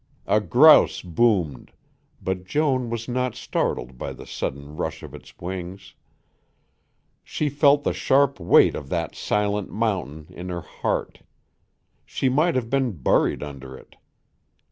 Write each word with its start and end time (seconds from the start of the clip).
A 0.25 0.41
grouse 0.41 1.03
boomed, 1.03 1.71
but 2.23 2.43
Joan 2.43 2.89
was 2.89 3.07
not 3.07 3.35
startled 3.35 3.99
by 3.99 4.13
the 4.13 4.25
sudden 4.25 4.75
rush 4.75 5.03
of 5.03 5.13
its 5.13 5.31
wings. 5.39 5.93
She 7.23 7.49
felt 7.49 7.83
the 7.83 7.93
sharp 7.93 8.39
weight 8.39 8.73
of 8.73 8.89
that 8.89 9.13
silent 9.13 9.69
mountain 9.71 10.25
in 10.29 10.49
her 10.49 10.61
heart; 10.61 11.19
she 12.03 12.29
might 12.29 12.55
have 12.55 12.67
been 12.71 12.93
buried 12.93 13.43
under 13.43 13.77
it. 13.77 13.95